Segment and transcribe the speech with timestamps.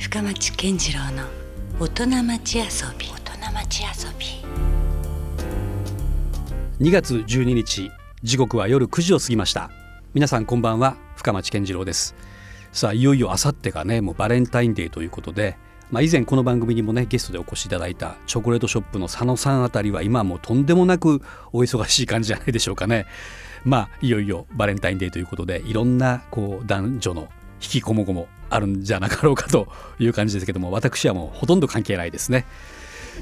[0.00, 1.24] 深町健次郎の
[1.78, 2.64] 大人町遊
[2.98, 3.06] び。
[3.06, 4.26] 大人町遊び。
[6.82, 7.90] 2月12日
[8.22, 9.70] 時刻は夜9時を過ぎました。
[10.14, 12.14] 皆さんこんばんは深町健次郎です。
[12.72, 15.58] さあいよいよあさってがねもうバレンタインデーということで
[15.90, 21.20] まあ、以前この番組にもねゲストでお越しいただいたチョコレートショップの佐野さんあたりは今もうとんでもなく
[21.52, 23.06] お忙しい感じじゃないでしょうかね。
[23.64, 27.28] まあいよいよバレンタインデーということでいろんなこう男女の
[27.62, 29.68] 引きこもごもあるんじゃなかろうかと
[29.98, 32.46] いう感じですけども私はもうほとんど関係ないですね。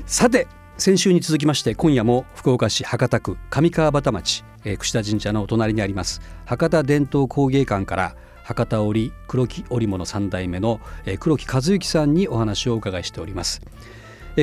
[0.06, 0.46] さて
[0.76, 6.20] 先週に続きまして今夜も福岡市博多区上川端町、えー、串田神社のお隣にあります。
[6.46, 10.80] 博多伝統工芸館から博多織黒木織物3代目の
[11.20, 13.60] 黒木和幸さんにお話をお伺いしております。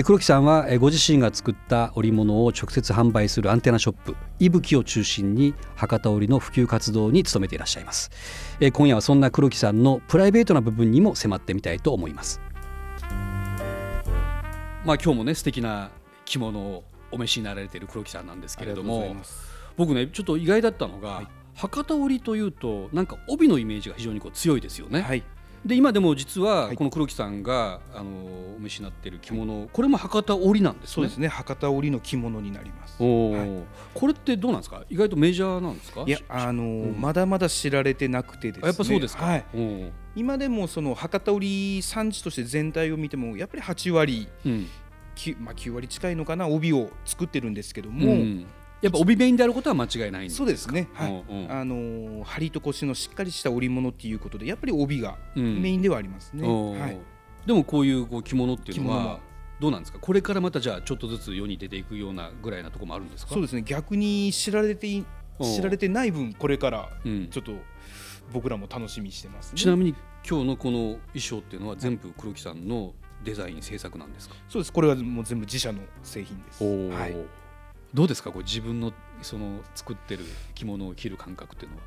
[0.04, 8.12] 黒木さんはご自身が作った織物を直接販売するアンテナショップいぶきを中心に博多織の普及活動に努めていらっしゃいます。
[8.73, 12.41] 今夜はそんな黒木さんのプライベートな部分にも迫ってみたいと思います。
[14.84, 15.92] まあ今日もね素敵な
[16.25, 19.16] 着物をお召しになられている黒木さんなんですけれども
[19.77, 21.27] 僕ねちょっと意外だったのが、はい。
[21.55, 25.02] 博多織というとなんか帯のイメージが非常にこう強いですよね。
[25.02, 25.23] はい、
[25.66, 28.11] で今でも実はこの黒木さんが、あの
[28.55, 30.94] お召しになっている着物これも博多織なんですね。
[30.94, 31.27] そうですね。
[31.27, 33.02] 博多織の着物になります。
[33.02, 33.08] は
[33.44, 34.83] い、これってどうなんですか？
[34.89, 36.03] 意外とメジャーなんですか？
[36.05, 38.67] いやあのーうん、まだまだ知られてなくてですね。
[38.67, 39.25] やっぱそうですか？
[39.25, 39.45] はい、
[40.16, 44.67] 今でもその博多織産地として全体を見てもやっぱり8割、うん、
[45.39, 46.47] まあ、9割近いのかな？
[46.47, 48.45] 帯を作ってるんですけども、うん、
[48.86, 57.00] やっぱ帯メインであることは間違いないんですそうですね、はい、うんうん、あの針と腰のしっかりした織物っていうことでやっぱり帯がメインではありますね、うん、はい、
[57.47, 59.19] でもこういうこう着物っていうのは
[59.59, 59.97] どうなんですか？
[60.00, 63.33] これからまたじゃあちょっとずつ世に出ていくようなぐらいなところもあるんですか？
[63.33, 63.64] そうですね。
[63.64, 64.88] 逆に知られて
[65.42, 67.53] 知られてない分これからちょっと
[68.33, 69.95] 僕らも楽しみにしてます、ね、ちなみに
[70.30, 74.36] 今日のこの衣装っていうのは全部黒木さんのデザイン制作なんですか？
[74.49, 74.73] そうです。
[74.73, 76.64] これはもう全部自社の製品です。
[76.64, 77.16] はい
[77.94, 78.31] どうですか？
[78.31, 80.23] こう自分のその作ってる
[80.54, 81.83] 着物を着る感覚っていうのは。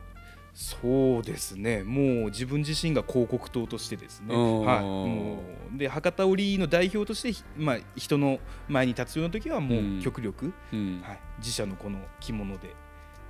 [0.55, 1.84] そうですね。
[1.84, 5.43] もう自分自身が広告塔としてですね、はい、も
[5.73, 10.78] うで博多織の代表として、まあ、人の前に立つような時はもう極力、うん。
[10.78, 12.75] うん、はい、自社のこの着物で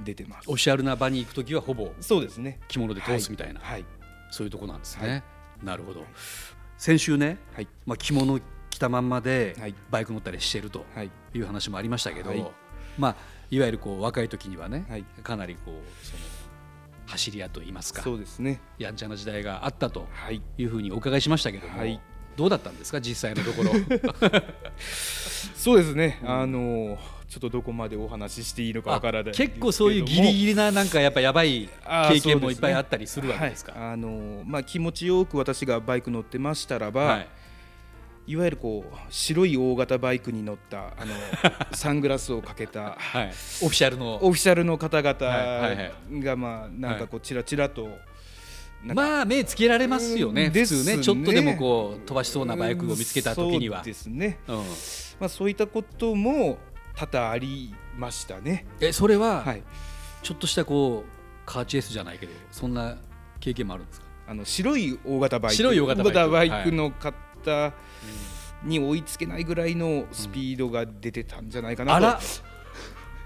[0.01, 0.49] 出てます。
[0.49, 2.61] オフィシャルな場に行く時はほぼそうですね。
[2.69, 3.85] 着物で通すみたいな、はい、
[4.31, 5.23] そういうとこなんですね、はい、
[5.67, 6.07] なるほど、
[6.79, 7.69] 先週ね、はい。
[7.85, 8.41] まあ、着物
[8.79, 9.57] 着たまんまで
[9.91, 10.87] バイク乗ったりしてると
[11.35, 11.41] い。
[11.41, 12.47] う話もありましたけど、はい。
[12.97, 13.17] まあ、
[13.51, 16.19] いわゆるこう若い時にはね、はい、かなりこうその
[17.07, 18.61] 走り屋といいますかそうですね。
[18.79, 20.07] やんちゃな時代があったと
[20.57, 20.65] い。
[20.65, 22.01] うふうにお伺いしましたけども、はい、
[22.37, 23.73] どうだったんですか実際のところ？
[25.57, 31.69] そうですね、あのちょっとどこまでお話ししていいのかわからない結構そういうギリギリななんかやっぱやばい
[32.09, 37.29] 経験もいっぱいあったりするわけですか、ねはい、あのまあ、気持ちよく私がバイク乗ってましたらば、はい
[38.29, 41.15] いわゆるこう白い大型バイクに乗ったあの
[41.73, 44.17] サングラスをかけた、はい、オフィシャルの。
[44.17, 45.15] オフィシャルの方々
[46.23, 47.89] がまあなんかこうちらちらと、
[48.85, 51.03] まあ目つけられますよね、普通ね。
[51.03, 53.79] ちょっとでもこう飛ばしそうなバイクを見つけた時には。
[53.79, 54.63] そうですね、うん、ま
[55.23, 56.59] あ、そういったことも
[56.95, 58.67] 多々ありましたね。
[58.79, 59.63] えそれは、はい、
[60.23, 61.11] ちょっとしたこう
[61.47, 62.99] カーチェイスじゃないけどそんな
[63.41, 64.07] 経験もあるんですか？
[64.29, 65.57] あの白い大型バイク。
[65.57, 66.71] 白い大型バイク。
[66.71, 67.17] の方
[67.49, 67.73] 方
[68.65, 72.21] に追いつけないぐらいのスピードが出てたんじゃないかなと、あら。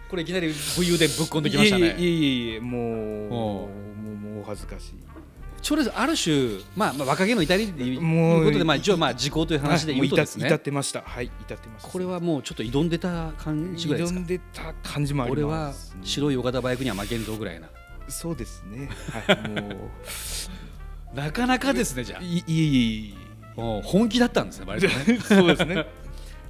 [0.08, 1.96] これいきなり武勇伝ぶっ込んできましたね。
[1.98, 3.68] いえいえいえもうも
[4.12, 4.94] うもう恥ずかしい。
[5.62, 11.02] それある種、まあ、まあ若気の至りということで、まあ、一応まあ時効という話で言うとですね、至ってました。
[11.02, 14.18] はい至ってましたこれはもうちょっと挑んでた感じぐらいですか？
[14.18, 17.68] 挑んでた感じもあります、俺は白い大型バイクには負けんぞぐらいな。
[18.08, 18.90] そうですね。
[19.26, 19.68] はいも
[21.14, 21.16] う。
[21.16, 22.22] なかなかですねじゃあ。
[22.22, 22.52] いいい
[23.10, 23.14] い
[23.54, 25.18] 本気だったんですね割とね。
[25.20, 25.86] そうですね。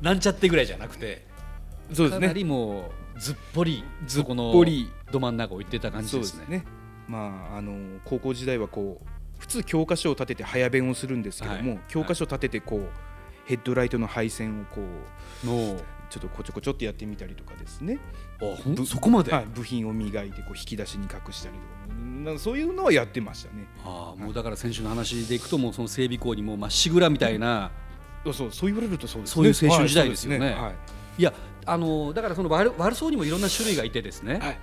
[0.01, 1.25] なんちゃってぐらいじゃなくて。
[1.93, 2.27] そうですね。
[2.27, 4.91] かなりもうずっぽりずっぽり。
[5.11, 6.65] ど真ん中を言ってた感じですね、ね、
[7.07, 9.07] まああの高校時代はこう
[9.39, 12.89] 普通教科書を立てて早弁をするんですけども、はい、教科書を立ててこう、
[13.45, 15.47] ヘッドライトの配線をこう
[16.13, 17.99] ちょっとこちょこちょってやってみたりとかですね。
[18.39, 21.55] あそこまで、はい、部品を磨いてこう引き出しに隠したり
[22.27, 23.67] とかそういうのはやってましたね。
[23.83, 27.71] あ、もうだから先週の話でいくともうその整備工にもまっしぐらみたいな、
[28.27, 30.39] うん、そうそう言われるとそうです、ね、そういう青春時代ですよね。
[30.39, 30.61] はい、ね。
[30.61, 30.75] はい、
[31.19, 31.33] いや
[31.65, 34.59] あのだからその悪悪そうにもいろんな種類がいてですね、はいはい、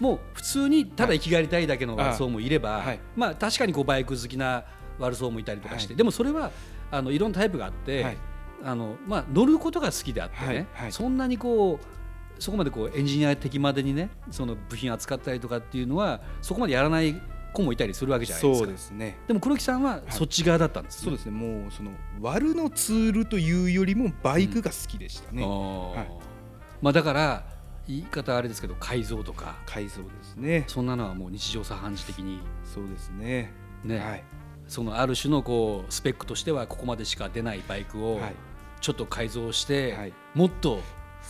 [0.00, 4.64] もう普通にただ生きがりたいだけの悪そうもいれば、はい、まあ確かにこうバイク好きな
[4.98, 6.50] 悪そうもいたりとかして、でもそれは
[6.90, 8.16] あのいろんなタイプがあって、
[8.64, 17.20] あのまあ、乗ることが好きであってね、はいはい、そんなにこうそこまでこうエンジニア的までにねその部品扱ったりとかっていうのはそこまでやらない
[17.52, 18.66] 子もいたりするわけじゃないですか。
[18.66, 19.18] そうですね。
[19.26, 21.04] でも黒木さんはそっち側だったんです、ね。
[21.04, 21.32] そうですね。
[21.32, 26.10] もうその割るのツールというよりもバイクが好きでしたね、あーはい。
[26.82, 27.46] まあだから
[27.88, 29.56] 言い方あれですけど改造とか。
[29.64, 30.64] 改造ですね。
[30.66, 32.40] そんなのはもう日常茶飯事的に。
[32.64, 33.52] そうですね。
[33.84, 34.24] ね、はい
[34.68, 38.34] そのある種のこうスペックとしてはここまでしか出ないバイクをはい。
[38.78, 40.12] ちょっと改造して、はい。
[40.34, 40.80] もっと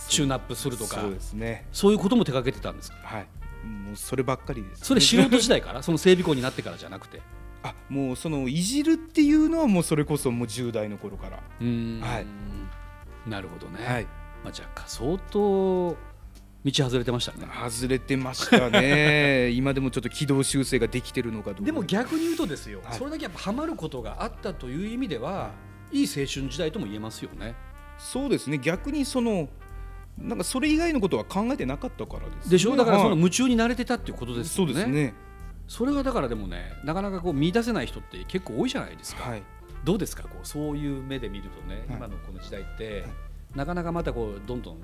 [0.09, 1.65] チューンアップするとかそうですね。
[1.71, 2.97] そういうことも手掛けてたんですか？
[3.01, 3.27] はい。
[3.65, 5.81] もうそればっかりですそれ素人時代から？
[5.83, 7.21] その整備工になってからじゃなくて？
[7.63, 11.39] あもうそのいじるっていうのはもうそれこそもう10代の頃から。
[11.61, 12.01] うーん。
[12.01, 12.27] はい。
[13.29, 14.03] なるほどね、はい。
[14.43, 15.97] まあ、じゃあ相当
[16.71, 17.47] 道外れてましたね。
[17.69, 19.49] 外れてましたね。
[19.55, 21.63] 今でもちょっと軌道修正ができてるのかどうか。
[21.65, 22.97] でも逆に言うとですよ、はい。
[22.97, 25.51] それだけやっぱハマることがあったという意味では、
[25.91, 27.55] い、い青春時代とも言えますよね。
[27.97, 28.57] そうですね。
[28.57, 29.49] 逆にその
[30.17, 32.75] なんかそれ以外のことは考えてなかったからです、ね、でしょ？
[32.75, 34.73] だからそのはい夢中になれてたっていうことですよね。
[34.73, 35.13] そうですね。
[35.67, 39.43] それがだからでもねなかなかこう見出せない人って結構多いじゃないですか、はい。
[39.83, 40.23] どうですか？
[40.23, 41.97] こうそういう目で見るとね、はい。
[41.97, 43.11] 今のこの時代って、はい。
[43.55, 44.77] なかなかまたこうどんどん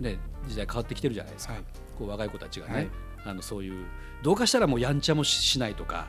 [0.00, 1.62] ね時代変わってきてるじゃないですか、はい。
[1.98, 2.90] こう若い子たちがね、はい。
[3.26, 3.86] あのそういう
[4.22, 6.08] どうかしたらもうやんちゃもししないとか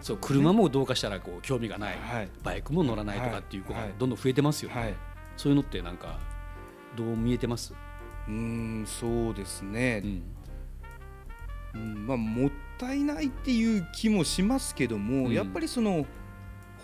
[0.00, 2.28] そう車もどうかしたらこう興味がない、はい。
[2.42, 3.94] バイクも乗らないとかっていう子がはい。
[3.98, 4.94] どんどん増えてますよね、はい。
[5.36, 6.18] そういうのってなんか
[6.96, 7.74] どう見えてます、
[8.28, 10.02] うーんそうですね。
[10.04, 10.22] う、ん。
[11.74, 15.32] うんまあ、もったいないっていう気もしますけども、うん。
[15.32, 16.06] やっぱりその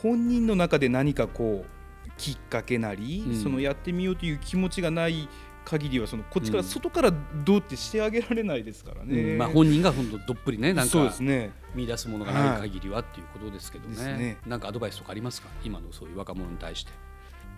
[0.03, 3.35] 本人の中で何かこうきっかけなり、うん。
[3.43, 5.29] そのやってみようという気持ちがない
[5.69, 6.69] 限りはそのこっちからうん。
[6.69, 7.13] 外から
[7.45, 9.33] どうってしてあげられないですからね。
[9.33, 9.39] うん。
[9.39, 11.15] まあ、本人が本当どっぷりねなんか
[11.75, 14.39] 見出すものがない限りはっていうことですけどね,、ですね。
[14.47, 15.49] なんかアドバイスとかありますか？
[15.63, 16.93] 今のそういう若者に対して。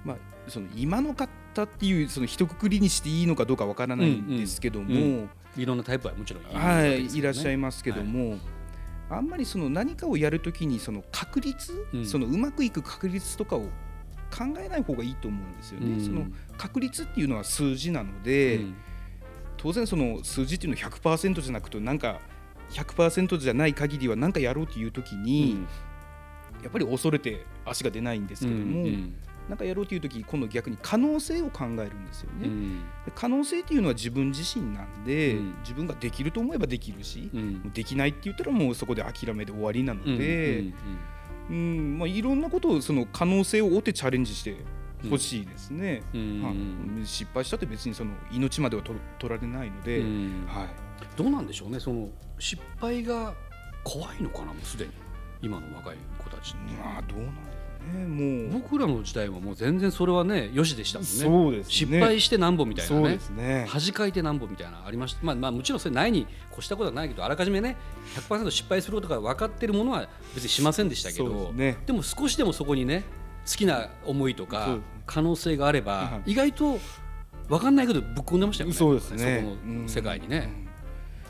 [0.05, 0.17] まあ、
[0.49, 8.39] その今の方っていうその一括りにしていいのかどうかわからないんですけども、うんいろんなタイプはもちろんいるわはい、いらっしゃいますけども、
[9.11, 12.07] あんまりその何かをやるときにその確率、うん。
[12.07, 13.67] そのうまくいく確率とかを
[14.31, 15.93] 考えない方がいいと思うんですよね。
[15.95, 16.05] うん。
[16.05, 18.75] その確率っていうのは数字なので、うん。
[19.57, 22.21] 当然その数字っていうのは100%じゃなくてなんか
[22.71, 25.67] 100%じゃない限りは何かやろうというときに、
[26.63, 29.15] やっぱり恐れて足が出ないんですけども、うん。
[29.49, 32.47] なんかやろうというとき今度逆に可能性を考えるんですよね。
[32.47, 32.79] うん。
[33.05, 35.55] で可能性っていうのは自分自身なんで、うん。
[35.63, 37.71] 自分ができると思えばできるし、うん。
[37.73, 40.75] できないって言ったらもうそこで諦めで終わりなので、うんうん
[41.53, 44.57] まあ、いろんなことをその可能性を追ってチャレンジして
[45.09, 46.03] ほしいですね。
[46.15, 46.43] うん。
[46.43, 46.51] は
[47.03, 47.07] い。
[47.07, 50.45] 失敗したって別にその命までは取取られないので、うん。
[50.47, 50.69] はい、
[51.17, 51.81] どうなんでしょうね。
[51.81, 52.09] その
[52.39, 53.35] 失敗が
[53.85, 54.93] 怖いのかなもうすでに。
[55.43, 57.35] 今の若い子たちまあどうなん
[57.81, 58.61] ねもう。
[58.61, 61.11] 僕らの時代はもう全然それはねよしでしたもんね。
[61.13, 61.73] そうですね。
[61.73, 63.19] 失敗してなんぼみたいなね。
[63.37, 63.67] ね。
[63.69, 65.21] 恥かいてなんぼみたいなのありました。
[65.23, 67.77] まあまあもちろんそれないに越したことはないけどあらかじめね
[68.29, 73.05] 100%失敗することが分かってるものは別にしませんでしたけどででも少しでもそこにね
[73.47, 76.79] 好きな思いとか可能性があればはい意外と
[77.49, 78.77] 分かんないけどぶっ込んでましたよね。
[78.77, 79.41] そうですね。
[79.43, 80.70] そこの世界にね、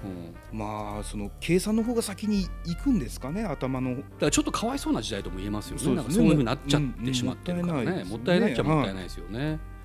[0.04, 0.10] うん。
[0.10, 3.96] うんまあその計算の方が先に行くんですかね頭の。
[3.96, 5.82] だからちょっとかわいそうな時代とも言えますよね。
[5.82, 6.04] そうね。
[6.08, 9.22] そういうふうになっちゃってしまってるからうんねうんもったいないっちゃもったいないですね。
[9.22, 9.40] もったい。
[9.40, 9.80] ないですよね。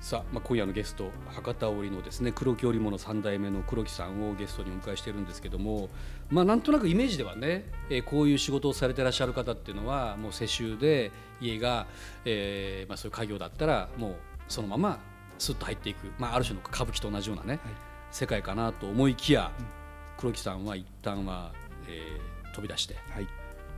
[0.00, 5.88] さあ、まあ、今夜のゲスト博多織のですね黒木織物3代目の黒木さんをゲストにお迎えしてるんですけども、
[6.30, 11.10] まあ、なんとなくイメージではね、えーこういう仕事をされてらっしゃる方っていうのはもう世襲で
[11.40, 11.86] 家が、
[12.24, 14.14] えーまあ、そういう家業だったらもう
[14.46, 15.00] そのまま
[15.38, 17.58] すっと入っていく、まあ、ある種の歌舞伎と同じようなね、
[18.10, 19.52] 世界かなと思いきや、
[20.16, 21.52] 黒木さんは一旦は、
[21.86, 23.28] えー飛び出して、はい。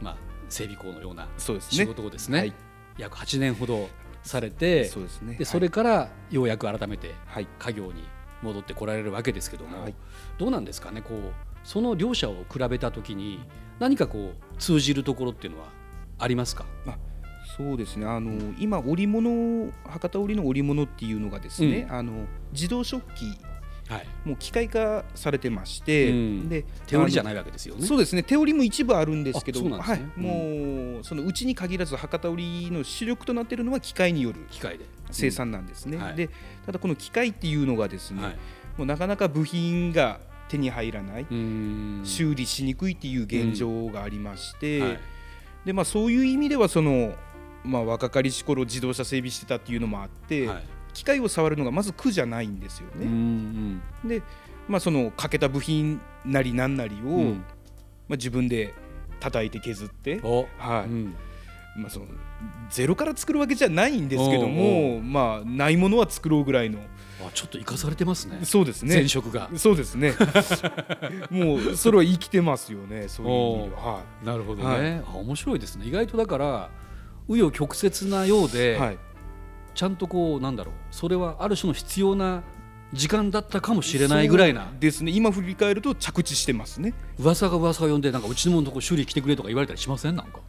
[0.00, 0.16] まあ、
[0.48, 1.84] 整備工のようなそうですね。
[1.84, 2.54] 仕事をですねはい。
[2.96, 3.88] 約8年ほど
[4.22, 5.34] されてそうですね。
[5.34, 7.48] でそれからようやく改めてはい。
[7.58, 8.04] 家業に
[8.42, 9.94] 戻ってこられるわけですけども、はい。
[10.38, 11.20] どうなんですかねこう
[11.62, 13.40] その両者を比べた時に
[13.78, 15.68] 何かこう通じるところっていうのは
[16.18, 16.96] ありますか、あ
[17.56, 18.06] そうですね。
[18.06, 23.38] あの今織物博多織の織物っていうのがですね、うあの自動食器はい、
[24.24, 26.48] もう機械化されてまして、うん。
[26.48, 27.86] で手織りじゃないわけですよね。
[27.86, 28.22] そうですね。
[28.22, 34.86] 手織りも一部あるんですけどもうそのうちに限らず博多織の主力となっているのは機械による機械で。
[35.12, 36.02] 生産なんですね、うん。
[36.04, 36.14] はい。
[36.14, 36.30] で
[36.64, 38.32] ただこの機械っていうのがですね、はい。
[38.76, 41.26] もうなかなか部品が手に入らない、
[42.04, 45.00] 修理しにくいっていう現状がありまして、はい。
[45.64, 47.14] でまあ、そういう意味ではその、
[47.64, 53.06] まあ、若かりし頃自動車整備してたっていうのもあって、はい機械を触るのがまず苦じゃないんですよね。
[53.06, 54.22] んで、
[54.68, 57.44] まあ、その欠けた部品なりなんなりを、うん。
[58.08, 58.74] まあ、自分で
[59.20, 60.84] 叩いて削って、おはい。
[60.84, 61.14] うん。
[61.76, 62.06] まあ、その
[62.68, 66.80] ゼロから作るわけじゃないんですけどもまあないものは作ろうぐらいの。
[67.22, 68.40] あちょっと生かされてますね。
[68.44, 68.94] そうですね。
[68.94, 69.50] 前職が。
[69.56, 70.14] そうですね。
[71.30, 75.86] もうそれは生きてますよねそういう意味では、はい、なるほどね、はい、あ面白いですね。
[75.86, 76.70] 意外とだから
[77.28, 78.98] 紆余曲折なようで、はい、
[79.74, 80.74] ちゃんとこうなんだろう。
[80.90, 82.42] それはある種の必要な
[82.92, 84.72] 時間だったかもしれないぐらいな。
[84.80, 85.12] ですね。
[85.12, 86.94] 今振り返ると着地してますね。
[87.18, 90.16] 噂が噂を呼んでなんかうちのとこ修理来てくれとか言われたりしません？
[90.16, 90.40] なんか。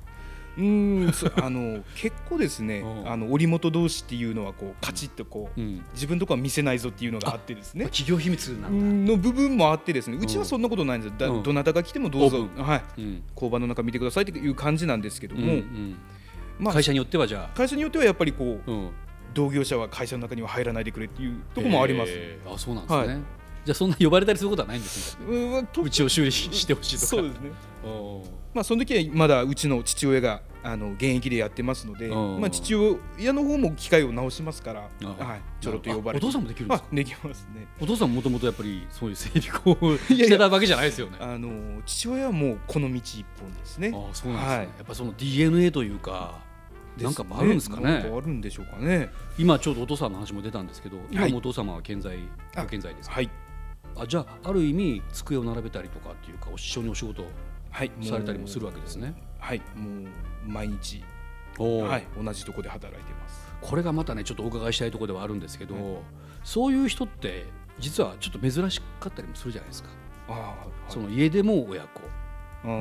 [0.58, 1.12] うん
[1.42, 2.84] あの結構ですね。
[3.06, 7.86] あの織本同士っていうのはこうカチッとこう、うん、自分とこは見せないぞっていうのがあってですね。
[7.86, 10.18] 企業秘密なんの部分もあってですね。
[10.20, 15.98] うちはそんなことないんですよ、どなたが来てもどうぞ、はい、うん、工場の中見てくださいっていう感じなんですけども、うんうん、
[16.60, 17.58] まあ、会社によってはじゃあ。
[17.58, 18.72] 会社によってはやっぱりこう、
[19.34, 25.68] 同業者は会社の中には入らないでくれっていうところもあります、えー、あそうなんですね、はいじゃあそんな呼ばれたりすることはないんですね。
[25.84, 27.08] うちを修理してほしいとか。
[27.08, 27.52] そうですね。
[28.54, 36.26] まあその時はまだうちの父親があの現役でやってますので、まあ父親の方も機械を直しますから、はい、ちょろっと呼ばれて。
[36.26, 36.88] お父さんもできるんですか？
[36.92, 37.68] できますね。
[37.80, 41.18] お父さんもともとやっぱりそういう整備工をしてたわけじゃないですよね。
[41.20, 43.92] あの父親はもうこの道一本ですね。
[43.94, 44.70] あそうなんですね。
[44.80, 46.50] やっぱその DNA というか。
[46.98, 48.12] なんかあるんですかね。
[48.16, 49.10] あるんでしょうかね。
[49.38, 52.18] 今ちょうどお父さんの話も出たんですけど、今もお父様は健在、
[52.56, 53.30] ご健在ですはい。
[53.96, 57.24] あじゃあある意味机を並べたりとかっていうか一緒にお仕事
[58.02, 59.14] されたりもするわけですね。
[59.40, 61.04] はい、もう毎日
[61.58, 63.54] はい、同じとこで働いてます。
[63.62, 65.84] これがまたねちょっとお伺いしたいところではあるんですけど、はい、
[66.44, 67.46] そういう人って
[67.78, 69.90] 実はちょっと珍しかったりもするじゃないですか。
[70.30, 72.02] あはい、その家でも親子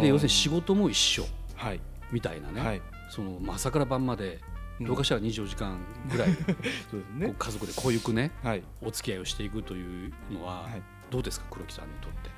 [0.01, 1.25] で要するに仕事も一緒、
[1.57, 1.81] はい、
[2.13, 4.41] みたいなね、はい、その朝から晩まで
[4.81, 5.79] どうかしたら24時間
[6.11, 6.29] ぐらい、
[6.91, 12.31] そうですね、家族でこういうくね、はい、お付き合いをしていくというのは、はい、どうですか黒木さんにとって？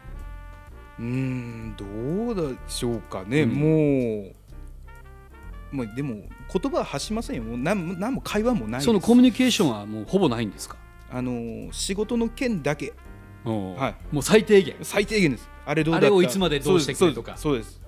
[0.99, 1.85] うんど
[2.45, 4.35] うでしょうかね、うん、も
[5.73, 6.14] うもうでも
[6.52, 7.43] 言葉は発しませんよ。
[7.45, 10.76] もう何何も会話もないそのコミュニケーションはもうほぼないんですか？
[11.11, 12.93] あの仕事の件だけ。
[13.45, 14.76] はい、もう最低限。
[14.83, 15.49] 最低限です。
[15.67, 16.07] あれどうだった？
[16.07, 17.37] あれをいつまでどうしてくれとか。
[17.37, 17.81] そうです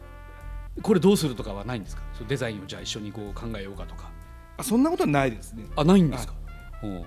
[0.82, 2.02] これどうするとかはないんですか？
[2.26, 4.10] デザインをじゃあ一緒にこう考えようかとか。
[4.56, 5.64] あそんなことはないですね。
[5.76, 6.34] あないんですか、
[6.82, 7.04] はい、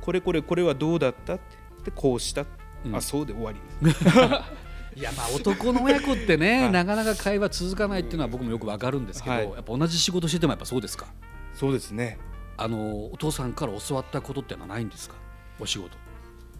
[0.00, 1.38] これこれこれはどうだったっ
[1.84, 2.44] てこうした、
[2.84, 4.04] うん、あそうで終わりです。
[4.96, 11.06] いやまあ男の親子ってね、はい、なかなか会話続かないっていうのは僕もよくわかるんですけど、はい、やっぱ同じ仕事しててもやっぱそうですか？
[11.54, 12.18] そうですね。
[12.56, 15.16] あのお父さんから教わったことってのはないんですか？
[15.60, 15.96] お仕事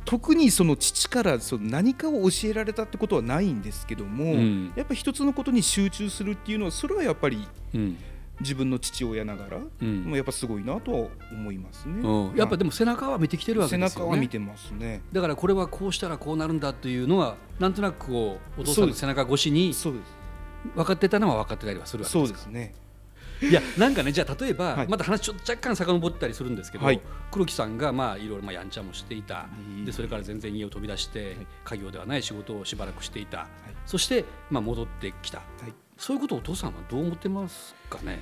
[0.07, 7.99] 特にその父からその何かを教えられたってことはないんですけども、うん、やっぱ一つのことに集中するっていうのはそれはやっぱり、うん。
[8.39, 13.89] 自分の父親ながら、うん、やっぱすごいなとは思いますね、うん、やっぱでも背中は見てきてるわけですよね。
[13.89, 15.01] 背中は見てますね。
[15.11, 19.73] だからこれはこうしたらこうなるんだというのはなんとなくこうお父さんの背中越しに
[20.75, 22.75] 分かってたのは分かってたりはするわけですそうですね
[23.43, 27.01] いやなんかねじゃあ例えば、はい、まだ話ちょっと若干遡ったりするんですけど、はい、
[27.31, 29.47] 黒木さんがまあいろいろまあやんちゃもしていた。
[29.85, 33.49] でそれから全然家を飛び出して、はい、家業ではない仕事をしばらくしていた、
[33.85, 35.43] そしてまあ戻ってきた、
[35.97, 38.21] そういうことをお父さんはどう思ってますかね？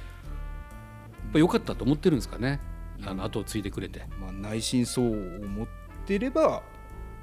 [1.32, 2.60] ぱ良かったと思ってるんですかね？
[3.04, 5.66] あの後を継いでくれて、まあ、内心そう思っ
[6.06, 6.62] てれば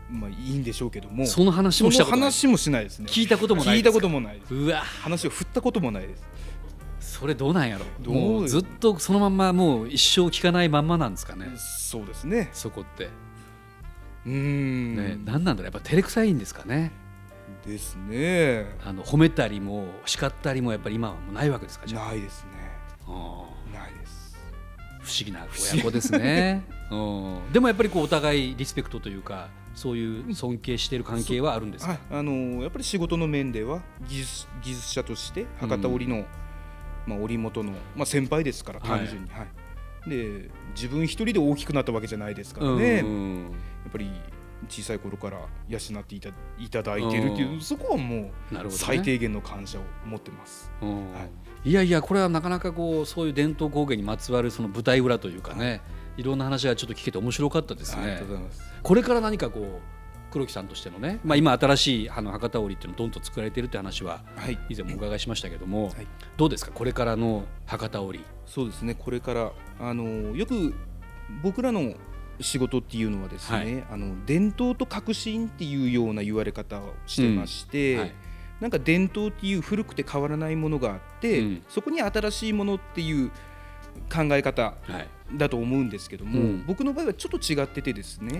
[0.10, 3.07] まあいいんでしょうけどもその話もした話もしないですね。
[3.10, 4.81] 聞いたこともない聞いたこともないうわ。
[4.81, 6.24] 話を振ったこともないです
[7.22, 8.12] それどうなんやろ？
[8.12, 11.48] もうずっとそのまんまもう一生聞かないまんまなんですかね。
[11.56, 12.50] そうですね。
[12.51, 13.10] そこって。
[14.25, 14.96] うん。
[14.96, 15.63] ね何なんだろう？
[15.66, 16.92] やっぱ照れくさいんですかね。
[17.66, 18.75] ですね。
[18.84, 22.50] あの褒めたりも叱ったりもやっぱり今はもうないわけですかじゃないですね。
[23.08, 23.62] ああ。
[25.04, 26.96] 不思議な親子ですね、 う
[27.50, 36.25] ん、でもやっぱりこうお互いリスペクトというかそういう尊敬している関係はあるんですか、はい、あのー、やっぱり仕事の面では技術技術者として博多織の、うん、
[37.05, 39.46] まあ、織本の、まあ、先輩ですから単純に、はい、は
[40.08, 43.41] い、で自分一人で大きくなったわけじゃないですからね、うん、
[43.84, 44.12] やっぱり
[44.70, 46.29] 小さい頃から養っていた
[46.60, 50.72] いただいているっていう、そこはもう最低限の感謝を持ってます。
[50.81, 50.88] は
[51.65, 51.70] い。
[51.70, 55.81] いやいやこれはなかなかこうそういう伝統工芸にまつわるその舞台裏というかね、はい、
[56.17, 58.22] いろんな話がちょっと聞けて面白かったですね。
[58.84, 60.00] これから何かこう
[60.32, 64.22] 黒木さんとしてのね、まあ、今新しいあの博多織っていうのをどんどん作られているって話は
[64.70, 66.08] 以前もお伺いしましたけども、はい、
[66.38, 66.72] どうですか？
[66.72, 68.24] これからの博多織。
[68.46, 68.96] そうですね。
[68.96, 70.74] これからあのよく
[71.44, 71.94] 僕らの
[72.40, 78.00] 仕事っていうのはですね、はい、あの伝統と革新っていうような言われ方をしてまして、うん。
[78.00, 78.14] はい。
[78.62, 83.30] なんか伝統っていう古くて変わらないものがあって、うん、そこに新しいものっていう
[84.08, 84.76] 考え方
[85.36, 88.40] だと思うんですけども、はいうん、僕の場合はちょっと違っててですね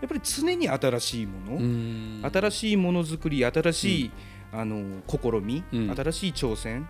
[0.00, 4.10] やっぱり常に新しいもの新しいものづくり新しい、
[4.52, 6.86] うん、あの試み、新しい挑戦、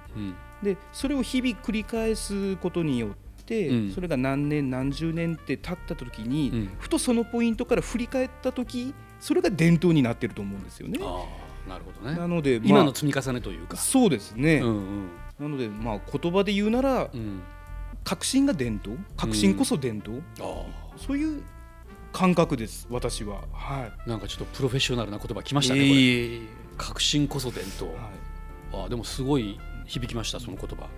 [0.62, 3.10] でそれを日々繰り返すことによっ
[3.44, 3.92] て、うん。
[3.92, 6.70] それが何年何十年って経った時に、うん。
[6.78, 10.98] ふとそのポイントから振り返った時それが伝統になってると思うんですよね。
[11.68, 12.16] なるほどね。
[12.16, 13.76] なので、まあ今の積み重ねというか。
[13.76, 15.08] そうですね、うんうん。
[15.40, 17.42] なので、まあ、言葉で言うなら、うん。
[18.04, 18.96] 革新が伝統。
[19.16, 20.64] 革新こそ伝統、あ。
[20.96, 21.42] そういう
[22.12, 23.42] 感覚です私は。
[23.52, 25.62] はあなんかちょっとプロフェッショナルな言葉きまい。
[25.62, 26.40] したねえ
[26.76, 28.00] 革新こそ伝統はい
[28.72, 30.88] ああでもすごい響きましたその言葉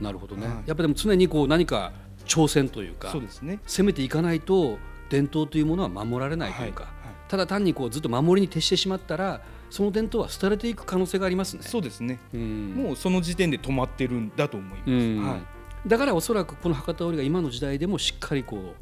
[0.00, 1.92] なるほどね、はいやっぱでも常にこう何か
[2.26, 3.60] 挑戦というかそうですね。
[3.66, 11.64] 攻めていかないと伝統というものは守られないというか、はいはいただ単にこうずっと守りに徹してしまったらその伝統は廃れていく可能性がありますね。
[11.64, 12.20] そうですね。
[12.32, 14.90] うんもうその時点で止まってるんだと思います。
[14.90, 15.88] うんはい。
[15.88, 18.74] だからおそらくこの博多織が今の時代でもしっかりこう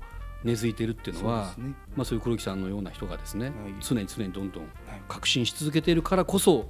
[0.44, 6.66] 根付いているっていうのはそうねまあ、そういう黒木さんのような人がですね、はい常に常にどんどんはい革新し続けているからこそ。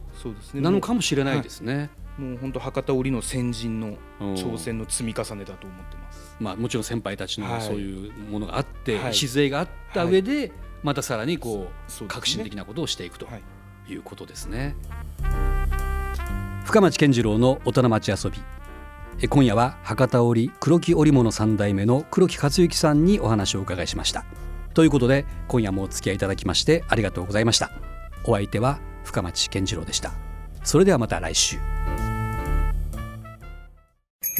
[0.54, 1.90] なのかもしれないですね。
[2.16, 6.36] もう本当博多織の先人のうん挑戦の積み重ねだと思ってます。
[6.40, 10.52] まあ、もちろん先輩たちのはいそういうものがあって、はい礎があった上で、
[10.82, 11.68] またさらにこ
[12.00, 13.42] うね革新的なことをしていくとはい。
[13.86, 14.76] いうことですね。
[16.64, 18.42] 深町健次郎の大人町遊びえ
[19.28, 24.24] 今夜は博多織黒木織物三代目の黒木克之さんにお話をお伺いしました。
[24.74, 27.70] ということで今夜もお付き合いいただきましてありがとうございました。
[28.24, 30.12] お相手は深町健次郎でした。
[30.64, 31.58] それではまた来週。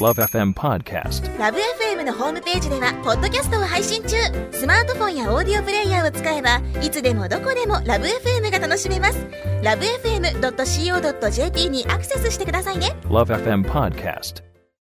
[0.00, 1.38] Love FM Podcast.
[1.38, 4.16] ラブ f m のホームページではポッドキャストを配信中。
[4.50, 9.26] スマートフォンやオーディオプレイヤーを使えばいつでもどこでもラブ f m が楽しめます。
[9.62, 12.96] ラブ FM.co.jp にアクセスしてくださいね。
[13.04, 14.53] Love FM Podcast.